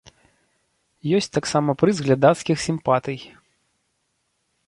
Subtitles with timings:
[1.17, 3.17] Ёсць таксама прыз глядацкіх сімпатый.